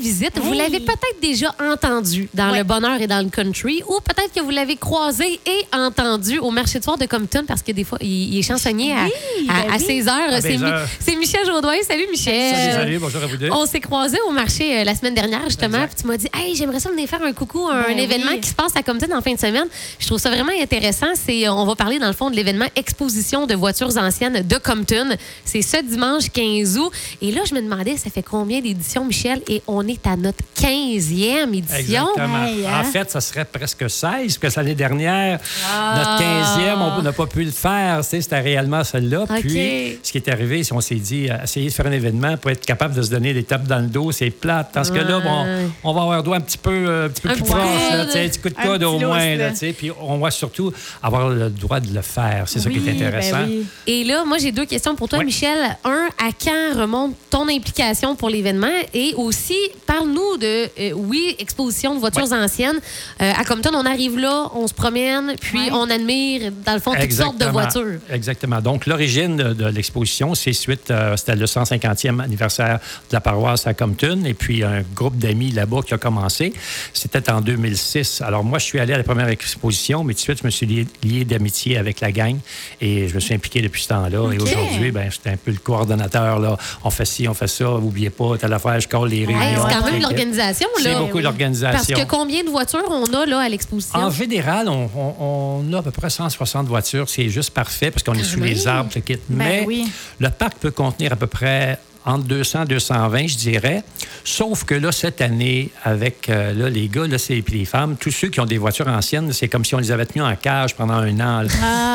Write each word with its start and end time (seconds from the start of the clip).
visite. 0.00 0.38
Vous 0.40 0.52
l'avez 0.52 0.80
peut-être 0.80 1.20
déjà 1.20 1.54
entendu 1.60 2.28
dans 2.34 2.50
Ouais. 2.50 2.58
le 2.58 2.64
bonheur 2.64 3.00
et 3.00 3.06
dans 3.06 3.22
le 3.22 3.30
country, 3.30 3.82
ou 3.88 3.98
peut-être 4.00 4.32
que 4.34 4.40
vous 4.40 4.50
l'avez 4.50 4.76
croisé 4.76 5.38
et 5.46 5.76
entendu 5.76 6.38
au 6.38 6.50
marché 6.50 6.78
de 6.78 6.84
soir 6.84 6.98
de 6.98 7.06
Compton, 7.06 7.44
parce 7.46 7.62
que 7.62 7.72
des 7.72 7.84
fois, 7.84 7.98
il, 8.00 8.34
il 8.34 8.38
est 8.38 8.42
chansonnier 8.42 8.92
à, 8.92 9.04
Oui, 9.04 9.46
à, 9.48 9.62
ben 9.66 9.72
à 9.72 9.76
oui. 9.76 9.84
16 9.84 10.08
heures. 10.08 10.14
C'est 10.40 10.58
16 10.58 10.60
Mi- 11.08 11.16
Michel 11.20 11.46
Jaudoin. 11.46 11.74
Salut, 11.86 12.06
Michel. 12.10 12.54
Salut, 12.54 12.72
salut, 12.72 12.98
bonjour 12.98 13.22
à 13.22 13.26
vous 13.26 13.36
deux. 13.36 13.50
On 13.52 13.66
s'est 13.66 13.80
croisés 13.80 14.18
au 14.28 14.32
marché 14.32 14.80
euh, 14.80 14.84
la 14.84 14.94
semaine 14.94 15.14
dernière, 15.14 15.44
justement. 15.46 15.86
Puis 15.86 15.96
tu 16.00 16.06
m'as 16.06 16.16
dit, 16.16 16.28
hey, 16.34 16.54
j'aimerais 16.56 16.80
ça 16.80 16.90
venir 16.90 17.08
faire 17.08 17.22
un 17.22 17.32
coucou 17.32 17.68
à 17.68 17.74
un 17.74 17.82
Ben 17.88 17.98
événement 17.98 18.32
oui. 18.32 18.40
qui 18.40 18.48
se 18.48 18.54
passe 18.54 18.72
à 18.76 18.82
Compton 18.82 19.06
en 19.14 19.20
fin 19.22 19.34
de 19.34 19.38
semaine. 19.38 19.66
Je 19.98 20.06
trouve 20.06 20.18
ça 20.18 20.30
vraiment 20.30 20.52
intéressant. 20.60 21.06
C'est, 21.14 21.46
euh, 21.46 21.52
on 21.52 21.66
va 21.66 21.74
parler, 21.76 21.98
dans 21.98 22.06
le 22.08 22.12
fond, 22.14 22.30
de 22.30 22.36
l'événement 22.36 22.66
Exposition 22.76 23.46
de 23.46 23.54
voitures 23.54 23.96
anciennes 23.98 24.42
de 24.46 24.56
Compton. 24.58 25.08
C'est 25.44 25.62
ce 25.62 25.82
dimanche 25.82 26.30
15 26.32 26.78
août. 26.78 26.90
Et 27.20 27.30
là, 27.32 27.42
je 27.48 27.54
me 27.54 27.60
demandais, 27.60 27.96
ça 27.96 28.10
fait 28.10 28.22
combien 28.22 28.60
d'éditions, 28.60 29.04
Michel? 29.04 29.42
Et 29.48 29.62
on 29.66 29.86
est 29.86 29.89
à 30.04 30.16
notre 30.16 30.44
15e 30.54 31.54
édition. 31.54 31.76
Exactement. 31.78 32.44
Hey, 32.44 32.66
hein? 32.66 32.80
En 32.80 32.84
fait, 32.84 33.10
ça 33.10 33.20
serait 33.20 33.44
presque 33.44 33.88
16, 33.88 34.38
parce 34.38 34.54
que 34.54 34.60
l'année 34.60 34.74
dernière, 34.74 35.38
Ah. 35.72 35.94
notre 35.96 36.18
15e, 36.18 36.80
on 36.98 37.02
n'a 37.02 37.12
pas 37.12 37.26
pu 37.26 37.44
le 37.44 37.50
faire. 37.50 38.04
C'était 38.04 38.40
réellement 38.40 38.84
celle-là. 38.84 39.24
Puis, 39.40 39.98
ce 40.02 40.12
qui 40.12 40.18
est 40.18 40.28
arrivé, 40.28 40.62
c'est 40.64 40.70
qu'on 40.74 40.80
s'est 40.80 40.94
dit, 40.96 41.28
euh, 41.30 41.42
essayer 41.44 41.68
de 41.68 41.72
faire 41.74 41.86
un 41.86 41.92
événement 41.92 42.36
pour 42.36 42.50
être 42.50 42.64
capable 42.64 42.94
de 42.94 43.02
se 43.02 43.10
donner 43.10 43.32
des 43.34 43.44
tapes 43.44 43.66
dans 43.66 43.78
le 43.80 43.86
dos, 43.88 44.12
c'est 44.12 44.30
plate. 44.30 44.70
Parce 44.72 44.90
que 44.90 44.98
là, 44.98 45.20
bon, 45.20 45.46
on 45.84 45.92
va 45.92 46.02
avoir 46.02 46.22
droit 46.22 46.36
un 46.36 46.40
petit 46.40 46.58
peu, 46.58 46.70
euh, 46.70 47.06
un 47.06 47.08
petit 47.08 47.22
peu 47.22 47.28
Un 47.30 47.34
plus 47.34 47.42
proche, 47.44 47.60
là, 47.92 48.02
un 48.02 48.06
petit 48.06 48.38
coup 48.40 48.48
de 48.48 48.54
code 48.54 48.82
au 48.84 48.98
moins. 48.98 49.36
là. 49.36 49.50
Puis, 49.76 49.90
on 50.00 50.18
va 50.18 50.30
surtout 50.30 50.72
avoir 51.02 51.28
le 51.28 51.50
droit 51.50 51.80
de 51.80 51.92
le 51.94 52.02
faire. 52.02 52.44
C'est 52.46 52.60
ça 52.60 52.70
qui 52.70 52.76
est 52.76 52.80
ben 52.80 52.96
intéressant. 52.96 53.44
oui. 53.46 53.66
Et 53.86 54.04
là, 54.04 54.24
moi, 54.24 54.38
j'ai 54.38 54.52
deux 54.52 54.66
questions 54.66 54.94
pour 54.94 55.08
toi. 55.08 55.22
Michel. 55.24 55.58
Un, 55.84 56.08
à 56.18 56.30
quand 56.42 56.80
remonte 56.80 57.14
ton 57.30 57.48
implication 57.48 58.14
pour 58.16 58.28
l'événement? 58.30 58.68
Et 58.94 59.14
aussi, 59.16 59.56
parle-nous 59.90 60.36
de, 60.36 60.68
euh, 60.78 60.92
oui, 60.92 61.34
exposition 61.40 61.94
de 61.96 62.00
voitures 62.00 62.32
anciennes. 62.32 62.78
Euh, 63.20 63.32
à 63.36 63.44
Compton, 63.44 63.70
on 63.74 63.84
arrive 63.84 64.18
là, 64.18 64.48
on 64.54 64.68
se 64.68 64.74
promène, 64.74 65.34
puis 65.40 65.58
Ouais. 65.58 65.70
on 65.72 65.90
admire, 65.90 66.52
dans 66.64 66.74
le 66.74 66.78
fond, 66.78 66.92
toutes 66.94 67.12
sortes 67.12 67.38
de 67.38 67.46
voitures. 67.46 67.98
Exactement. 68.08 68.60
Donc, 68.60 68.86
l'origine 68.86 69.36
de, 69.36 69.66
l'exposition, 69.66 70.34
c'est 70.36 70.52
suite, 70.52 70.90
euh, 70.90 71.16
c'était 71.16 71.34
le 71.34 71.46
150e 71.46 72.20
anniversaire 72.20 72.78
de 73.08 73.14
la 73.14 73.20
paroisse 73.20 73.66
à 73.66 73.74
Compton, 73.74 74.22
et 74.24 74.34
puis 74.34 74.62
un 74.62 74.82
groupe 74.94 75.16
d'amis 75.18 75.50
là-bas 75.50 75.80
qui 75.84 75.94
a 75.94 75.98
commencé. 75.98 76.52
C'était 76.92 77.28
en 77.30 77.40
2006. 77.40 78.22
Alors, 78.22 78.44
moi, 78.44 78.60
je 78.60 78.66
suis 78.66 78.78
allé 78.78 78.94
à 78.94 78.98
la 78.98 79.04
première 79.04 79.28
exposition, 79.28 80.04
mais 80.04 80.14
tout 80.14 80.18
de 80.18 80.22
suite, 80.22 80.38
je 80.40 80.46
me 80.46 80.50
suis 80.50 80.66
lié, 80.66 80.86
lié 81.02 81.24
d'amitié 81.24 81.78
avec 81.78 82.00
la 82.00 82.12
gang, 82.12 82.36
et 82.80 83.08
je 83.08 83.14
me 83.14 83.20
suis 83.20 83.34
impliqué 83.34 83.60
depuis 83.60 83.82
ce 83.82 83.88
temps-là. 83.88 84.32
Et 84.32 84.38
aujourd'hui, 84.38 84.92
ben, 84.92 85.10
j'étais 85.10 85.30
un 85.30 85.36
peu 85.36 85.50
le 85.50 85.58
coordonnateur. 85.58 86.38
Là. 86.38 86.56
On 86.84 86.90
fait 86.90 87.04
ci, 87.04 87.26
on 87.26 87.34
fait 87.34 87.48
ça, 87.48 87.64
n'oubliez 87.64 88.10
pas, 88.10 88.38
telle 88.38 88.52
affaire, 88.52 88.78
je 88.78 88.86
colle 88.86 89.08
les 89.08 89.26
réunions. 89.26 89.79
Quand 89.80 89.90
même 89.92 90.02
l'organisation, 90.02 90.68
C'est 90.78 90.84
là. 90.92 90.98
beaucoup 90.98 91.18
oui. 91.18 91.22
Parce 91.94 92.00
que 92.02 92.06
combien 92.08 92.44
de 92.44 92.48
voitures 92.50 92.84
on 92.90 93.04
a 93.14 93.26
là 93.26 93.40
à 93.40 93.48
l'exposition? 93.48 93.98
En 93.98 94.10
général, 94.10 94.68
on, 94.68 94.88
on- 94.96 95.62
on 95.68 95.72
a 95.72 95.78
à 95.78 95.82
peu 95.82 95.90
près 95.90 96.10
160 96.10 96.66
voitures. 96.66 97.08
C'est 97.08 97.28
juste 97.28 97.50
parfait 97.50 97.90
parce 97.90 98.02
qu'on 98.02 98.14
est 98.14 98.22
sous 98.22 98.40
les 98.40 98.54
même. 98.54 98.68
arbres, 98.68 98.90
le 98.94 99.00
kit. 99.00 99.18
Mais 99.28 99.60
Ben 99.60 99.64
oui. 99.66 99.90
le 100.18 100.30
parc 100.30 100.54
peut 100.58 100.70
contenir 100.70 101.12
à 101.12 101.16
peu 101.16 101.26
près 101.26 101.78
entre 102.06 102.24
200 102.24 102.62
et 102.62 102.66
220, 102.66 103.26
je 103.26 103.36
dirais. 103.36 103.82
Sauf 104.24 104.64
que 104.64 104.74
là, 104.74 104.92
cette 104.92 105.20
année, 105.20 105.70
avec 105.84 106.28
euh, 106.28 106.52
là, 106.54 106.68
les 106.68 106.88
gars 106.88 107.06
là, 107.06 107.18
c'est- 107.18 107.40
puis 107.42 107.58
les 107.60 107.64
femmes, 107.64 107.96
tous 107.98 108.10
ceux 108.10 108.28
qui 108.28 108.40
ont 108.40 108.46
des 108.46 108.58
voitures 108.58 108.88
anciennes, 108.88 109.32
c'est 109.32 109.48
comme 109.48 109.64
si 109.64 109.74
on 109.74 109.78
les 109.78 109.90
avait 109.92 110.06
tenus 110.06 110.24
en 110.24 110.34
cage 110.36 110.74
pendant 110.74 110.94
un 110.94 111.14
an. 111.20 111.42
Là, 111.42 111.48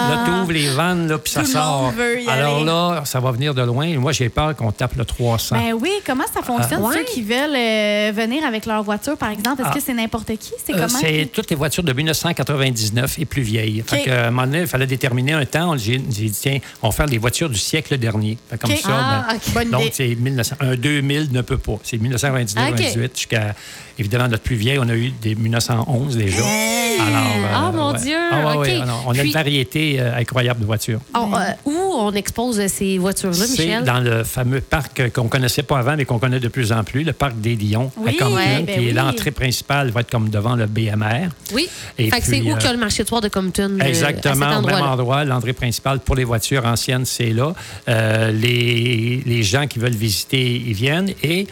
Là, 0.05 0.23
tu 0.25 0.31
ouvres 0.31 0.51
les 0.51 0.69
vannes, 0.69 1.07
là, 1.07 1.17
puis 1.17 1.31
ça 1.31 1.43
sort. 1.45 1.91
Alors 2.27 2.57
aller. 2.57 2.65
là, 2.65 3.01
ça 3.05 3.19
va 3.19 3.31
venir 3.31 3.53
de 3.53 3.61
loin. 3.63 3.85
Et 3.85 3.97
Moi, 3.97 4.11
j'ai 4.11 4.29
peur 4.29 4.55
qu'on 4.55 4.71
tape 4.71 4.95
le 4.95 5.05
300. 5.05 5.55
Ben 5.57 5.73
oui, 5.73 5.89
comment 6.05 6.23
ça 6.31 6.41
fonctionne? 6.43 6.79
Ah, 6.83 6.87
ouais. 6.87 6.95
Ceux 6.97 7.03
qui 7.05 7.21
veulent 7.23 7.55
euh, 7.55 8.11
venir 8.15 8.45
avec 8.45 8.65
leur 8.65 8.83
voiture, 8.83 9.17
par 9.17 9.29
exemple, 9.31 9.61
est-ce 9.61 9.69
Ah. 9.71 9.73
que 9.75 9.81
c'est 9.81 9.93
n'importe 9.93 10.27
qui? 10.37 10.51
C'est 10.63 10.73
Euh, 10.75 10.85
comment? 10.85 10.99
c'est 10.99 11.29
toutes 11.33 11.49
les 11.49 11.55
voitures 11.55 11.83
de 11.83 11.93
1999 11.93 13.17
et 13.19 13.25
plus 13.25 13.41
vieilles. 13.41 13.83
Fait 13.85 14.03
que, 14.03 14.09
à 14.11 14.27
un 14.27 14.31
moment 14.31 14.43
donné, 14.47 14.61
il 14.61 14.67
fallait 14.67 14.87
déterminer 14.87 15.33
un 15.33 15.45
temps. 15.45 15.71
On- 15.73 15.77
J'ai 15.77 15.97
dit, 15.97 16.31
tiens, 16.31 16.59
on 16.81 16.89
va 16.89 16.95
faire 16.95 17.05
les 17.07 17.17
voitures 17.17 17.49
du 17.49 17.57
siècle 17.59 17.97
dernier. 17.97 18.37
Fait 18.49 18.57
comme 18.57 18.71
ça, 18.75 18.89
Ah, 18.91 19.25
ben. 19.29 19.39
Bonne 19.53 19.69
donc, 19.71 19.81
idée. 19.81 19.91
C'est 19.95 20.15
1900 20.15 20.55
un 20.59 20.75
2000 20.75 21.31
ne 21.31 21.41
peut 21.41 21.57
pas. 21.57 21.77
C'est 21.83 21.97
1999-98 21.97 23.05
OK. 23.05 23.11
jusqu'à, 23.15 23.55
évidemment, 23.97 24.27
notre 24.27 24.43
plus 24.43 24.55
vieille, 24.55 24.77
on 24.79 24.89
a 24.89 24.95
eu 24.95 25.11
des 25.21 25.35
1911 25.35 26.17
déjà. 26.17 26.37
Alors, 26.37 27.23
Ah, 27.53 27.71
mon 27.73 27.93
Dieu, 27.93 28.15
Ah, 28.31 28.57
ouais, 28.57 28.57
ouais, 28.57 28.79
on 29.05 29.11
a 29.11 29.13
Puis- 29.13 29.27
une 29.27 29.33
variété 29.33 29.97
euh, 29.99 30.15
incroyable 30.17 30.59
de 30.61 30.65
voitures. 30.65 30.99
On- 31.13 31.33
euh, 31.33 31.39
où 31.65 31.84
on 31.99 32.11
expose 32.13 32.65
ces 32.67 32.97
voitures-là, 32.97 33.45
C'est 33.47 33.63
Michel? 33.65 33.83
dans 33.83 33.99
le 33.99 34.23
fameux 34.23 34.61
parc 34.61 34.99
euh, 34.99 35.09
qu'on 35.09 35.27
connaissait 35.27 35.63
pas 35.63 35.79
avant, 35.79 35.95
mais 35.95 36.05
qu'on 36.05 36.19
connaît 36.19 36.39
de 36.39 36.47
plus 36.47 36.71
en 36.71 36.83
plus, 36.83 37.03
le 37.03 37.13
parc 37.13 37.39
des 37.39 37.55
Lions 37.55 37.91
Oui, 37.97 38.09
à 38.19 38.23
Compton, 38.23 38.35
ouais, 38.35 38.63
ben 38.63 38.65
qui 38.65 38.71
est 38.71 38.87
oui. 38.87 38.93
l'entrée 38.93 39.31
principale, 39.31 39.89
va 39.91 40.01
être 40.01 40.09
comme 40.11 40.29
devant 40.29 40.55
le 40.55 40.65
BMR. 40.67 41.29
Oui. 41.53 41.67
Et 41.97 42.09
fait 42.09 42.19
que 42.19 42.25
c'est 42.25 42.41
où 42.41 42.51
euh, 42.51 42.55
qu'il 42.55 42.65
y 42.65 42.69
a 42.69 42.73
le 42.73 42.79
marché 42.79 43.03
de 43.03 43.07
soir 43.07 43.21
de 43.21 43.27
Compton? 43.29 43.71
euh, 43.71 43.81
à 43.81 43.85
cet 43.85 43.89
Exactement, 43.89 44.57
au 44.59 44.61
même 44.61 44.81
endroit, 44.83 45.23
l'entrée 45.25 45.53
principale 45.53 45.99
pour 45.99 46.15
les 46.15 46.23
voitures 46.23 46.65
anciennes, 46.65 47.05
c'est 47.05 47.31
là. 47.31 47.53
Euh, 47.89 48.31
les, 48.31 49.21
les 49.25 49.43
gens 49.43 49.67
qui 49.67 49.79
veulent 49.79 49.91
visiter, 49.95 50.55
ils 50.65 50.73
viennent 50.73 51.11
et 51.23 51.47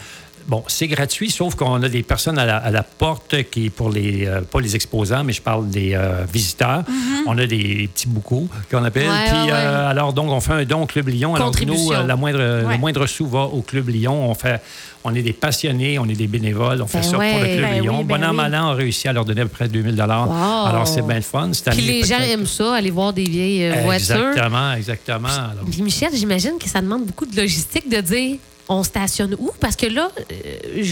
Bon, 0.47 0.63
c'est 0.67 0.87
gratuit, 0.87 1.31
sauf 1.31 1.55
qu'on 1.55 1.81
a 1.83 1.89
des 1.89 2.03
personnes 2.03 2.37
à 2.37 2.45
la, 2.45 2.57
à 2.57 2.69
la 2.71 2.83
porte 2.83 3.43
qui, 3.49 3.69
pour 3.69 3.89
les, 3.89 4.25
euh, 4.27 4.41
pas 4.41 4.59
les 4.59 4.75
exposants, 4.75 5.23
mais 5.23 5.31
je 5.33 5.41
parle 5.41 5.69
des 5.69 5.93
euh, 5.93 6.25
visiteurs. 6.31 6.83
On 7.25 7.37
a 7.37 7.45
des 7.45 7.89
petits 7.93 8.07
boucous 8.07 8.49
qu'on 8.69 8.83
appelle. 8.83 9.07
Ouais, 9.09 9.25
Puis, 9.27 9.37
ouais, 9.37 9.43
ouais. 9.45 9.51
euh, 9.53 9.89
alors, 9.89 10.11
donc, 10.13 10.29
on 10.31 10.41
fait 10.41 10.53
un 10.53 10.65
don 10.65 10.83
au 10.83 10.85
Club 10.85 11.07
Lyon. 11.07 11.35
Alors, 11.35 11.51
nous, 11.65 11.91
la 11.91 12.15
moindre, 12.15 12.39
le 12.69 12.77
moindre 12.77 13.05
sou 13.07 13.27
va 13.27 13.43
au 13.43 13.61
Club 13.61 13.87
Lyon. 13.89 14.29
On 14.29 14.33
fait, 14.35 14.61
on 15.05 15.15
est 15.15 15.21
des 15.21 15.33
passionnés, 15.33 15.97
on 15.97 16.05
est 16.05 16.15
des 16.15 16.27
bénévoles, 16.27 16.81
on 16.81 16.87
fait 16.87 16.99
Ben 16.99 17.03
ça 17.03 17.11
pour 17.11 17.19
le 17.21 17.45
Club 17.55 17.61
Ben 17.61 17.81
Lyon. 17.81 17.97
oui, 17.99 18.03
ben 18.03 18.17
bon 18.17 18.23
an, 18.25 18.29
oui. 18.31 18.35
mal 18.35 18.55
an, 18.55 18.67
on 18.67 18.71
a 18.71 18.73
réussi 18.73 19.07
à 19.07 19.13
leur 19.13 19.23
donner 19.25 19.41
à 19.41 19.45
peu 19.45 19.49
près 19.51 19.67
2000 19.69 19.99
Alors, 20.01 20.87
c'est 20.87 21.01
bien 21.05 21.15
le 21.15 21.21
fun. 21.21 21.51
Puis 21.71 21.81
les 21.81 22.03
gens 22.03 22.19
aiment 22.19 22.45
ça, 22.47 22.75
aller 22.75 22.91
voir 22.91 23.13
des 23.13 23.23
vieilles 23.23 23.69
voitures. 23.83 24.15
Exactement, 24.29 24.73
exactement. 24.73 25.29
Puis 25.71 25.81
Michel, 25.81 26.09
j'imagine 26.13 26.57
que 26.59 26.67
ça 26.67 26.81
demande 26.81 27.05
beaucoup 27.05 27.25
de 27.25 27.35
logistique 27.35 27.89
de 27.89 28.01
dire 28.01 28.37
on 28.69 28.83
stationne 28.83 29.35
où? 29.39 29.51
Parce 29.59 29.75
que 29.75 29.85
là, 29.87 30.09
euh, 30.31 30.83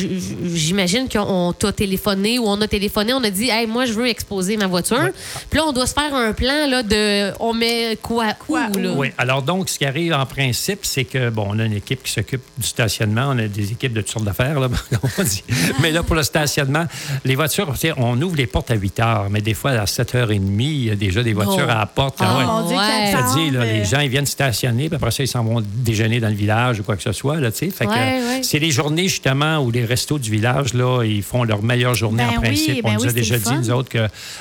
j'imagine 0.53 1.07
qu'on 1.09 1.53
t'a 1.53 1.71
téléphoné 1.71 2.39
ou 2.39 2.43
on 2.47 2.59
a 2.61 2.67
téléphoné, 2.67 3.13
on 3.13 3.23
a 3.23 3.29
dit 3.29 3.49
hey, 3.49 3.67
moi, 3.67 3.85
je 3.85 3.93
veux 3.93 4.07
exposer 4.07 4.57
ma 4.57 4.67
voiture. 4.67 5.09
Puis 5.49 5.59
là, 5.59 5.65
on 5.67 5.71
doit 5.71 5.87
se 5.87 5.93
faire 5.93 6.13
un 6.13 6.33
plan 6.33 6.67
là, 6.67 6.83
de 6.83 7.31
on 7.39 7.53
met 7.53 7.97
quoi, 8.01 8.33
Quoi 8.33 8.67
où, 8.75 8.77
là? 8.79 8.89
Oui, 8.95 9.11
alors 9.17 9.41
donc, 9.41 9.69
ce 9.69 9.77
qui 9.79 9.85
arrive 9.85 10.13
en 10.13 10.25
principe, 10.25 10.79
c'est 10.83 11.05
que, 11.05 11.29
bon, 11.29 11.47
on 11.49 11.59
a 11.59 11.65
une 11.65 11.73
équipe 11.73 12.03
qui 12.03 12.11
s'occupe 12.11 12.41
du 12.57 12.67
stationnement, 12.67 13.27
on 13.29 13.39
a 13.39 13.47
des 13.47 13.71
équipes 13.71 13.93
de 13.93 14.01
toutes 14.01 14.11
sortes 14.11 14.25
d'affaires, 14.25 14.59
là, 14.59 14.67
comme 14.89 15.09
on 15.19 15.23
dit. 15.23 15.43
Mais 15.81 15.91
là, 15.91 16.03
pour 16.03 16.15
le 16.15 16.23
stationnement, 16.23 16.85
les 17.25 17.35
voitures, 17.35 17.71
on 17.97 18.21
ouvre 18.21 18.35
les 18.35 18.47
portes 18.47 18.71
à 18.71 18.75
8 18.75 18.99
heures, 18.99 19.27
mais 19.29 19.41
des 19.41 19.53
fois, 19.53 19.71
à 19.71 19.85
7h30, 19.85 20.39
il 20.59 20.85
y 20.85 20.91
a 20.91 20.95
déjà 20.95 21.23
des 21.23 21.33
voitures 21.33 21.51
Oh. 21.67 21.71
à 21.71 21.75
la 21.79 21.85
porte. 21.85 22.17
Ah, 22.19 22.27
Ah 22.29 22.37
ouais. 22.37 22.45
mon 22.45 22.67
Dieu, 22.67 22.77
Ouais. 22.77 23.11
dit, 23.35 23.51
là, 23.51 23.65
les 23.65 23.85
gens, 23.85 23.99
ils 23.99 24.09
viennent 24.09 24.25
stationner, 24.25 24.87
puis 24.87 24.95
après 24.95 25.11
ça, 25.11 25.23
ils 25.23 25.27
s'en 25.27 25.43
vont 25.43 25.61
déjeuner 25.65 26.19
dans 26.19 26.29
le 26.29 26.33
village 26.35 26.79
ou 26.79 26.83
quoi 26.83 26.95
que 26.95 27.03
ce 27.03 27.11
soit, 27.11 27.39
là, 27.39 27.51
tu 27.51 27.57
sais. 27.59 27.60
Fait 27.69 27.85
que, 27.85 27.91
Ouais, 27.91 27.97
euh, 27.97 28.27
ouais. 28.37 28.43
c'est 28.43 28.57
les 28.59 28.71
journées, 28.71 29.07
justement, 29.07 29.59
où 29.59 29.69
les 29.69 29.85
restos 29.85 30.17
du 30.17 30.31
village, 30.31 30.73
là, 30.73 31.03
ils 31.03 31.21
font 31.21 31.43
leur 31.43 31.61
meilleure 31.61 31.93
journée 31.93 32.23
Ben 32.23 32.37
en 32.37 32.41
oui, 32.41 32.47
principe. 32.47 32.83
ben 32.83 32.91
on 32.91 32.93
nous 32.95 33.01
oui, 33.03 33.09
a 33.09 33.11
déjà 33.13 33.37
dit, 33.37 33.43
fun. 33.43 33.57
nous 33.57 33.69
autres, 33.71 33.89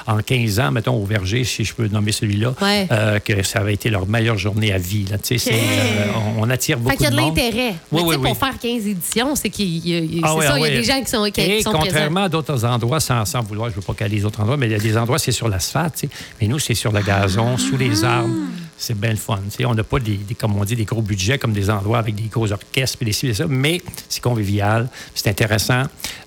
qu'en 0.07 0.19
15 0.25 0.61
ans, 0.61 0.71
mettons, 0.71 0.95
au 0.95 1.05
verger, 1.05 1.45
si 1.45 1.65
je 1.65 1.75
peux 1.75 1.89
nommer 1.89 2.13
celui-là, 2.13 2.55
Ouais. 2.63 2.87
euh, 2.91 3.19
que 3.19 3.43
ça 3.43 3.59
avait 3.61 3.75
été 3.75 3.91
leur 3.91 4.07
meilleure 4.07 4.39
journée 4.39 4.73
à 4.73 4.79
vie, 4.79 5.05
là, 5.11 5.17
euh, 5.31 6.05
on, 6.39 6.43
on 6.45 6.51
attire 6.51 6.77
Fait 6.79 6.83
beaucoup 6.83 7.03
y 7.03 7.07
a 7.07 7.11
de 7.11 7.17
de 7.17 7.21
monde. 7.21 7.37
l'intérêt. 7.37 7.75
Mais 7.93 8.01
Oui, 8.01 8.03
tu 8.05 8.11
sais, 8.11 8.17
oui, 8.17 8.27
pour 8.29 8.37
faire 8.39 8.59
15 8.59 8.87
éditions, 8.87 9.35
c'est 9.37 9.51
qu'il 9.51 9.87
y 9.89 9.95
a, 9.95 9.99
il 9.99 10.15
y 10.19 10.23
a- 10.23 10.23
Ah 10.25 10.29
ça, 10.29 10.53
ah 10.55 10.59
il 10.59 10.63
y 10.63 10.65
a 10.65 10.69
oui. 10.69 10.77
des 10.77 10.85
gens 10.85 11.01
qui 11.03 11.11
sont, 11.11 11.25
qui, 11.33 11.41
Et 11.41 11.57
qui 11.59 11.63
sont 11.63 11.71
présents. 11.73 11.85
contrairement 11.85 12.25
à 12.25 12.29
d'autres 12.29 12.65
endroits, 12.65 13.01
sans, 13.01 13.25
sans 13.25 13.43
vouloir, 13.43 13.69
je 13.71 13.77
ne 13.77 13.81
veux 13.81 13.87
pas 13.87 13.95
caler 13.95 14.17
les 14.17 14.25
autres 14.25 14.41
endroits, 14.41 14.57
mais 14.57 14.67
il 14.67 14.73
y 14.73 14.77
a 14.77 14.79
des 14.79 14.97
endroits, 14.97 15.19
c'est 15.19 15.33
sur 15.33 15.49
l'asphalte, 15.49 16.05
mais 16.41 16.47
nous, 16.49 16.59
c'est 16.59 16.75
sur 16.75 16.93
le 16.93 17.01
gazon, 17.03 17.57
sous 17.59 17.77
les 17.77 18.05
Ah. 18.05 18.19
arbres. 18.19 18.35
C'est 18.83 18.99
bien 18.99 19.11
le 19.11 19.17
fun. 19.17 19.39
tu 19.45 19.59
sais. 19.59 19.65
On 19.67 19.75
n'a 19.75 19.85
pas, 19.85 19.99
des, 19.99 20.17
des- 20.17 20.35
comme 20.35 20.57
on 20.57 20.65
dit, 20.65 20.75
des 20.75 20.87
gros 20.87 21.03
budgets 21.03 21.37
comme 21.37 21.53
des 21.53 21.69
endroits 21.69 21.99
avec 21.99 22.15
des 22.15 22.29
gros 22.29 22.51
orchestres 22.51 22.97
et 23.03 23.05
des 23.05 23.13
ci 23.13 23.29
et 23.29 23.35
ça, 23.35 23.45
mais 23.47 23.83
c'est 24.09 24.23
convivial, 24.23 24.89
c'est 25.15 25.29
intéressant. 25.29 25.83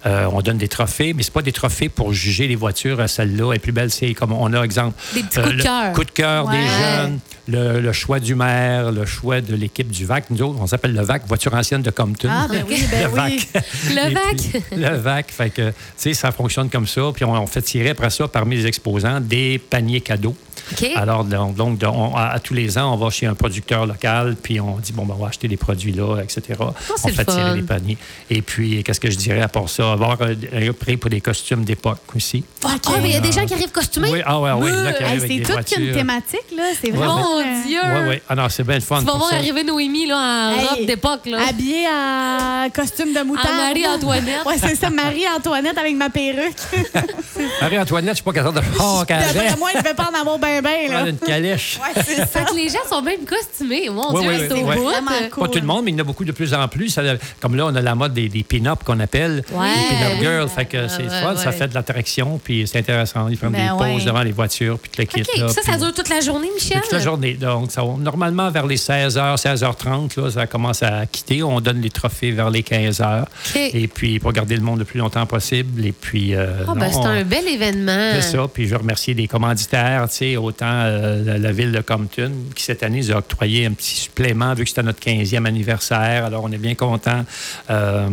Euh, 0.06 0.28
on 0.32 0.40
donne 0.42 0.60
des 0.60 0.68
trophées, 0.68 1.14
mais 1.16 1.24
c'est 1.24 1.34
pas 1.34 1.42
des 1.42 1.52
trophées 1.52 1.90
pour 1.90 2.14
juger 2.14 2.48
les 2.48 2.56
voitures. 2.56 3.00
euh, 3.00 3.08
Celle-là 3.08 3.54
est 3.54 3.60
plus 3.60 3.72
belle, 3.72 3.90
c'est 3.90 4.14
comme 4.14 4.34
on 4.34 4.54
a, 4.54 4.62
exemple, 4.62 4.96
Des 5.16 5.24
petits 5.24 5.40
coups 5.42 5.56
de 5.58 5.64
cœur. 5.64 5.94
coup 5.94 6.04
de 6.04 6.12
cœur 6.12 6.48
des 6.50 6.58
jeunes, 6.62 7.20
le, 7.48 7.82
le 7.82 7.92
choix 7.92 8.20
du 8.20 8.36
maire, 8.36 8.92
le 8.92 9.06
choix 9.06 9.42
de 9.42 9.56
l'équipe 9.56 9.90
du 9.90 10.06
VAC. 10.06 10.30
Nous 10.30 10.42
autres, 10.42 10.60
on 10.62 10.68
s'appelle 10.68 10.94
le 10.94 11.02
VAC, 11.04 11.28
voiture 11.28 11.54
ancienne 11.54 11.82
de 11.82 11.90
Compton. 11.92 12.30
Ah, 12.32 12.48
ben 12.50 12.64
oui, 12.70 12.84
ben 12.92 13.02
le 13.04 13.08
oui. 13.10 13.48
VAC. 13.54 13.66
Le 13.90 14.14
VAC. 14.14 14.36
puis, 14.38 14.62
le 14.82 14.96
VAC. 14.98 15.32
Fait 15.32 15.50
que, 15.50 15.70
tu 15.70 15.76
sais, 15.98 16.14
ça 16.14 16.32
fonctionne 16.32 16.70
comme 16.70 16.88
ça. 16.88 17.02
Puis 17.14 17.26
on, 17.26 17.32
on 17.34 17.48
fait 17.48 17.62
tirer 17.62 17.90
après 17.90 18.10
ça, 18.10 18.28
parmi 18.28 18.56
les 18.56 18.66
exposants, 18.68 19.20
des 19.20 19.60
paniers 19.60 20.02
cadeaux. 20.02 20.36
OK. 20.72 20.88
Alors, 20.96 21.26
donc, 21.26 21.56
donc, 21.56 21.78
de- 21.80 21.86
on- 21.88 22.16
à, 22.16 22.28
à 22.28 22.40
tous 22.40 22.54
les 22.54 22.78
ans, 22.78 22.94
on 22.94 22.98
va 22.98 23.10
chez 23.10 23.26
un 23.26 23.34
producteur 23.36 23.86
local, 23.86 24.38
puis 24.42 24.62
on 24.62 24.78
dit, 24.78 24.94
bon, 24.94 25.06
ben, 25.06 25.16
on 25.18 25.22
va 25.24 25.28
acheter 25.28 25.50
des 25.50 25.58
produits 25.58 25.92
là, 25.92 26.20
etc. 26.22 26.42
c'est 26.48 26.58
on 27.04 27.08
le 27.10 27.14
fait 27.14 27.26
tirer 27.26 27.54
des 27.56 27.64
paniers. 27.64 27.98
Et 28.30 28.42
puis, 28.42 28.82
qu'est-ce 28.84 29.00
que 29.02 29.12
je 29.12 29.18
dirais 29.18 29.42
à 29.42 29.50
part 29.50 29.68
ça? 29.68 29.92
Avoir 29.92 30.18
euh, 30.22 30.34
un 30.54 30.72
prix 30.72 30.96
pour 30.96 31.10
des 31.10 31.20
costumes 31.20 31.66
d'époque 31.66 32.00
aussi. 32.16 32.46
Ah, 32.64 32.78
mais 33.02 33.10
il 33.10 33.14
y 33.14 33.18
a 33.18 33.20
des 33.20 33.32
gens 33.34 33.46
qui 33.46 33.54
arrivent 33.54 33.72
costumés. 33.74 34.10
Oui, 34.10 34.22
ah 34.26 34.40
ouais, 34.40 34.52
oui. 34.54 34.72
là, 34.72 34.94
qui 34.94 35.04
Hey, 35.04 35.10
arrivent 35.10 35.24
avec 35.24 35.48
c'est 35.48 35.54
toute 35.74 35.78
une 35.80 35.92
thématique, 35.94 36.46
là. 36.56 36.64
C'est 36.80 36.92
Ouais, 36.92 36.98
vraiment 36.98 37.33
Mon 37.42 37.64
Dieu! 37.66 37.80
Oui, 37.84 38.00
oui. 38.10 38.22
Ah 38.30 38.36
non, 38.36 38.48
c'est 38.50 38.64
bien 38.64 38.76
le 38.76 38.82
fun. 38.82 39.00
Tu 39.00 39.06
vas 39.06 39.14
voir 39.14 39.30
ça. 39.30 39.36
arriver 39.38 39.64
Noémie 39.64 40.06
là, 40.08 40.18
en 40.18 40.60
Hey, 40.60 40.68
robe 40.68 40.86
d'époque. 40.86 41.22
là. 41.26 41.38
Habillée 41.50 41.86
en 41.88 42.70
costume 42.70 43.14
de 43.14 43.22
moutarde. 43.24 43.48
En 43.54 43.68
Marie-Antoinette. 43.68 44.46
Ouais, 44.46 44.56
c'est 44.60 44.76
ça, 44.76 44.90
Marie-Antoinette 44.90 45.78
avec 45.78 45.96
ma 45.96 46.10
perruque. 46.10 46.56
Marie-Antoinette, 47.62 48.12
je 48.12 48.16
suis 48.16 48.24
pas 48.24 48.34
capable 48.34 48.58
de 48.58 48.62
faire 48.62 48.84
D'après 49.00 49.06
carré. 49.34 49.56
moi, 49.58 49.70
il 49.74 49.78
ne 49.78 49.84
devait 49.84 49.94
pas 49.96 50.10
en 50.14 50.20
avoir 50.22 50.38
ben 50.40 50.62
ben, 50.62 50.92
là. 50.92 51.08
une 51.08 51.18
calèche. 51.18 51.80
Ouais, 51.82 52.02
c'est 52.06 52.16
ça. 52.16 52.26
Fait 52.26 52.46
que 52.46 52.56
les 52.56 52.70
gens 52.70 52.80
sont 52.90 53.02
même 53.02 53.22
costumés. 53.26 53.90
Mon 53.90 54.14
Oui, 54.14 54.22
Dieu, 54.22 54.30
oui, 54.32 54.36
c'est 54.48 54.54
oui, 54.54 54.62
au 54.64 54.68
oui. 54.68 54.76
bout. 54.76 54.84
Vraiment 54.84 55.12
cool. 55.32 55.44
Pas 55.48 55.54
tout 55.54 55.60
le 55.60 55.66
monde, 55.66 55.86
mais 55.86 55.92
il 55.92 55.94
y 55.96 55.98
en 55.98 56.02
a 56.02 56.04
beaucoup 56.04 56.26
de 56.26 56.32
plus 56.32 56.54
en 56.54 56.68
plus. 56.68 56.98
Comme 57.40 57.56
là, 57.56 57.66
on 57.68 57.76
a 57.76 57.82
la 57.82 57.96
mode 57.96 58.14
des, 58.14 58.30
des 58.30 58.44
pin-up 58.44 58.80
qu'on 58.86 59.00
appelle. 59.00 59.44
Ouais. 59.52 59.68
Les 59.90 59.96
pin-up 59.98 60.20
girls. 60.20 60.44
Ouais, 60.44 60.50
Fait 60.50 60.66
que 60.66 60.88
c'est 60.88 61.04
ouais, 61.04 61.10
fun, 61.22 61.36
ça 61.38 61.52
fait 61.52 61.68
de 61.68 61.74
l'attraction, 61.74 62.40
puis 62.44 62.68
c'est 62.68 62.80
intéressant. 62.80 63.28
Ils 63.30 63.38
font 63.38 63.50
Ben 63.50 63.72
des 63.78 63.78
pauses 63.94 64.06
devant 64.06 64.22
les 64.24 64.32
voitures, 64.32 64.78
puis 64.80 64.92
tout 64.92 65.02
le 65.18 65.24
kit. 65.24 65.30
Ça, 65.54 65.62
ça 65.64 65.78
dure 65.78 65.94
toute 65.94 66.10
la 66.10 66.20
journée, 66.20 66.50
Michel? 66.54 66.82
toute 66.82 66.92
la 66.92 67.00
journée. 67.00 67.23
Donc, 67.34 67.72
ça, 67.72 67.84
normalement, 68.00 68.50
vers 68.52 68.66
les 68.68 68.78
16h, 68.78 69.38
16h30, 69.38 70.20
là, 70.22 70.30
ça 70.32 70.48
commence 70.48 70.84
à 70.84 71.06
quitter. 71.06 71.42
On 71.44 71.60
donne 71.62 71.82
les 71.82 71.90
trophées 71.90 72.32
vers 72.32 72.50
les 72.50 72.62
15h. 72.62 73.22
OK. 73.24 73.56
Et 73.56 73.88
puis, 73.88 74.20
pour 74.20 74.32
garder 74.34 74.56
le 74.56 74.62
monde 74.62 74.80
le 74.80 74.86
plus 74.86 75.00
longtemps 75.00 75.26
possible. 75.26 75.86
Et 75.86 75.92
puis, 75.92 76.36
euh, 76.36 76.64
Ah, 76.68 76.74
ben, 76.76 76.90
c'est 76.92 76.98
on- 77.00 77.06
un 77.06 77.24
bel 77.24 77.48
événement. 77.48 78.12
c'est 78.16 78.38
ça. 78.38 78.48
Puis 78.54 78.66
je 78.66 78.72
veux 78.72 78.78
remercier 78.78 79.14
les 79.14 79.28
commanditaires, 79.28 80.08
tu 80.10 80.16
sais, 80.18 80.38
autant 80.38 80.66
euh, 80.70 81.24
la, 81.24 81.38
la 81.38 81.52
ville 81.52 81.72
de 81.72 81.82
Compton, 81.82 82.32
qui 82.56 82.64
cette 82.64 82.84
année 82.84 83.00
nous 83.00 83.12
a 83.12 83.18
octroyé 83.18 83.66
un 83.66 83.72
petit 83.72 83.96
supplément 83.96 84.54
vu 84.54 84.64
que 84.64 84.70
c'était 84.70 84.84
notre 84.84 85.00
15e 85.00 85.46
anniversaire. 85.46 86.26
Alors, 86.26 86.44
on 86.44 86.52
est 86.52 86.58
bien 86.58 86.76
contents. 86.76 87.26
Euh, 87.70 88.10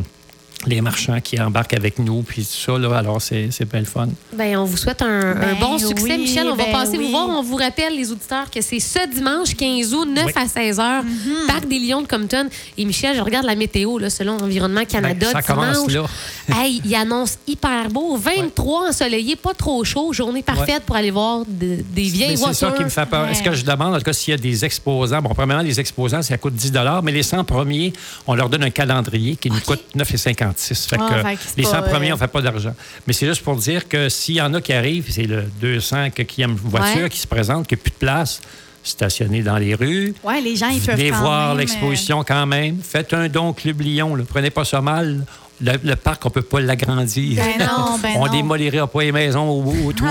les 0.67 0.83
marchands 0.83 1.21
qui 1.21 1.41
embarquent 1.41 1.75
avec 1.75 1.99
nous, 1.99 2.23
puis 2.23 2.43
tout 2.43 2.73
ça, 2.73 2.79
là, 2.79 2.99
alors 2.99 3.23
c'est, 3.23 3.49
belle 3.65 3.87
fun. 3.87 4.09
Bien, 4.33 4.61
on 4.61 4.65
vous 4.65 4.77
souhaite 4.77 5.01
un, 5.01 5.35
ben 5.35 5.57
bon 5.59 5.79
succès, 5.79 6.19
Michel. 6.19 6.47
On 6.49 6.55
va 6.55 6.65
ben 6.65 6.73
passer 6.73 6.99
vous 6.99 7.09
voir. 7.09 7.29
On 7.29 7.43
vous 7.43 7.57
rappelle, 7.57 7.97
les 7.97 8.13
auditeurs, 8.13 8.51
que 8.51 8.61
c'est 8.61 8.79
ce 8.81 9.09
dimanche 9.09 9.55
15 9.55 9.95
août, 9.95 10.09
9 10.15 10.37
à 10.37 10.47
16 10.47 10.79
h, 10.79 11.03
mm. 11.03 11.47
Parc 11.47 11.67
des 11.67 11.79
Lions 11.79 12.03
de 12.03 12.07
Compton. 12.07 12.49
Et 12.77 12.85
Michel, 12.85 13.17
je 13.17 13.23
regarde 13.23 13.47
la 13.47 13.55
météo, 13.55 13.99
là, 13.99 14.11
selon 14.11 14.37
Environnement 14.37 14.81
ben, 14.81 14.87
Canada. 14.87 15.27
Ça 15.33 15.41
dimanche. 15.41 15.77
commence 15.77 15.91
là. 15.91 16.05
hey, 16.63 16.83
il 16.85 16.95
annonce 16.95 17.39
hyper 17.47 17.89
beau, 17.89 18.17
23 18.17 18.91
ensoleillé, 18.91 19.37
pas 19.37 19.55
trop 19.55 19.83
chaud, 19.85 20.13
journée 20.13 20.43
parfaite 20.43 20.83
pour 20.85 20.97
aller 20.97 21.11
voir 21.11 21.45
des 21.47 21.83
vieilles 21.95 22.37
voitures. 22.37 22.55
C'est 22.55 22.67
ça 22.67 22.73
qui 22.73 22.85
me 22.85 22.91
fait 22.91 23.07
peur. 23.07 23.29
Est-ce 23.29 23.43
que 23.43 23.55
je 23.55 23.65
demande, 23.65 23.95
en 23.95 23.99
tout 23.99 24.05
cas, 24.05 24.13
s'il 24.13 24.33
y 24.33 24.35
a 24.35 24.39
des 24.39 24.65
exposants? 24.65 25.23
Bon, 25.23 25.31
premièrement, 25.31 25.63
les 25.63 25.81
exposants, 25.81 26.21
ça 26.21 26.37
coûte 26.37 26.55
10 26.55 26.73
mais 27.03 27.13
les 27.13 27.23
100 27.23 27.45
premiers, 27.45 27.93
on 28.27 28.35
leur 28.35 28.49
donne 28.49 28.65
un 28.65 28.71
calendrier 28.71 29.37
qui 29.37 29.51
nous 29.51 29.61
coûte 29.61 29.81
9,50 29.97 30.50
ah, 30.99 31.33
les 31.57 31.65
100 31.65 31.83
premiers, 31.83 32.13
on 32.13 32.17
ne 32.17 32.21
fait 32.21 32.29
pas 32.29 32.43
d'argent. 32.43 32.75
Mais 33.07 33.13
c'est 33.13 33.27
juste 33.27 33.43
pour 33.43 33.57
dire 33.57 33.89
que 33.89 34.09
s'il 34.09 34.37
y 34.37 34.41
en 34.41 34.53
a 34.55 34.61
qui 34.61 34.73
arrivent, 34.73 35.07
c'est 35.11 35.27
le 35.27 35.45
200 35.61 36.11
qui 36.11 36.43
aiment 36.43 36.55
voiture, 36.55 37.09
qui 37.09 37.19
se 37.19 37.27
présente, 37.27 37.67
qui 37.67 37.75
n'a 37.75 37.81
plus 37.81 37.91
de 37.91 37.97
place, 37.97 38.41
stationnés 38.83 39.43
dans 39.43 39.59
les 39.59 39.75
rues. 39.75 40.15
Oui, 40.25 40.43
les 40.43 40.57
gens, 40.57 40.69
ils 40.69 40.81
Venez 40.81 41.11
voir 41.11 41.51
euh, 41.51 41.59
l'exposition 41.59 42.25
quand 42.25 42.47
même. 42.47 42.79
Faites 42.83 43.13
un 43.13 43.29
don 43.29 43.53
Club 43.53 43.81
Lyon. 43.81 44.15
Là. 44.15 44.25
Prenez 44.29 44.51
pas 44.51 44.65
ça 44.65 44.81
mal. 44.81 45.25
Le, 45.63 45.73
le 45.85 45.97
parc, 45.97 46.25
on 46.25 46.29
ne 46.29 46.33
peut 46.35 46.43
pas 46.43 46.61
l'agrandir. 46.61 47.37
Ben 47.43 47.67
non, 47.67 47.99
ben 48.03 48.13
on 48.17 48.27
non. 48.27 48.33
démolira 48.33 48.87
pas 48.87 49.01
les 49.03 49.13
maisons 49.13 49.49
au 49.49 49.61
bout, 49.63 49.89
autour. 49.89 50.09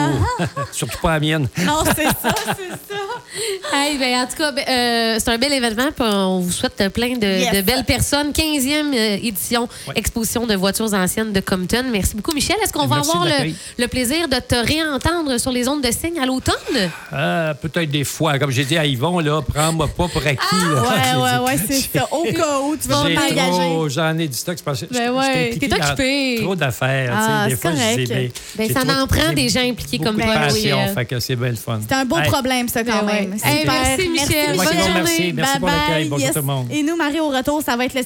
Surtout 0.72 0.98
pas 1.02 1.14
la 1.14 1.20
mienne. 1.20 1.48
Non, 1.66 1.84
c'est 1.96 2.04
ça, 2.04 2.34
c'est 2.46 2.94
ça. 2.94 3.00
Hey, 3.74 3.98
ben, 3.98 4.22
en 4.22 4.26
tout 4.28 4.36
cas, 4.38 4.52
ben, 4.52 4.64
euh, 4.68 5.16
c'est 5.20 5.30
un 5.30 5.38
bel 5.38 5.54
événement. 5.54 5.90
on 6.00 6.40
vous 6.40 6.52
souhaite 6.52 6.88
plein 6.94 7.16
de, 7.18 7.26
Yes. 7.28 7.54
de 7.54 7.62
belles 7.62 7.84
personnes. 7.86 8.32
15e 8.32 8.94
euh, 8.94 9.18
édition, 9.24 9.68
exposition 9.96 10.46
de 10.48 10.56
voitures 10.56 10.94
anciennes 10.94 11.32
de 11.34 11.40
Compton. 11.40 11.84
Merci 11.92 12.16
beaucoup, 12.16 12.34
Michel. 12.34 12.56
Est-ce 12.64 12.74
qu'on 12.74 12.88
va 12.88 12.98
avoir 12.98 13.26
le, 13.78 13.88
plaisir 13.88 14.28
de 14.28 14.38
te 14.40 14.56
réentendre 14.56 15.40
sur 15.40 15.52
les 15.52 15.68
ondes 15.68 15.82
de 15.84 15.92
signe 15.92 16.20
à 16.20 16.26
l'automne? 16.26 16.54
Euh, 17.14 17.54
Peut-être 17.56 17.90
des 17.90 18.04
fois. 18.04 18.38
Comme 18.40 18.52
j'ai 18.52 18.66
dit 18.66 18.78
à 18.78 18.86
Yvon, 18.86 19.20
là, 19.20 19.42
prends-moi 19.42 19.88
pas 19.88 20.08
pour 20.08 20.22
acquis. 20.26 20.38
là. 20.52 21.40
Ouais, 21.42 21.46
ouais, 21.48 21.60
c'est 21.68 21.98
ça. 21.98 22.08
Au 22.12 22.24
cas 22.24 22.60
où 22.62 22.76
tu 22.78 22.88
vas 22.88 23.04
trop- 23.04 23.90
J'en 23.90 24.18
ai 24.18 24.28
du 24.28 24.38
stock. 24.38 24.58
Ben 24.92 25.10
ouais, 25.40 25.58
t'es 25.60 25.74
occupé. 25.74 26.40
Trop 26.42 26.56
d'affaires. 26.56 27.14
Ah, 27.16 27.46
des 27.48 27.56
je 27.56 27.62
correct. 27.62 27.98
dis, 28.00 28.06
ben, 28.08 28.30
Ben, 28.58 28.74
ça 28.74 29.02
en 29.04 29.08
prend 29.08 29.34
des 29.34 29.50
gens 29.50 29.62
impliqués 29.62 30.00
comme 30.00 30.18
toi, 30.18 30.34
passion, 30.34 30.78
Louis. 30.86 30.94
fait 30.94 31.06
que 31.06 31.20
c'est 31.20 31.36
bien 31.36 31.50
le 31.50 31.56
fun. 31.56 31.80
C'est 31.88 31.96
un 31.96 32.06
beau 32.06 32.18
Hey, 32.18 32.28
problème, 32.30 32.68
ça, 32.68 32.84
quand 32.84 33.06
Ben 33.06 33.08
ouais. 33.08 33.22
même. 33.28 33.38
Merci, 33.66 34.10
Michel. 34.10 34.56
Bonne 34.58 34.66
journée. 34.66 35.34
Merci 35.34 35.60
pour 35.60 35.68
l'accueil. 35.68 36.06
Bonjour 36.10 36.20
Yes. 36.26 36.34
tout 36.34 36.40
le 36.40 36.46
monde. 36.46 36.68
Et 36.72 36.84
nous, 36.84 36.96
Marie, 36.96 37.20
au 37.20 37.30
retour, 37.30 37.62
ça 37.64 37.76
va 37.76 37.86
être 37.86 37.94
le 37.94 37.98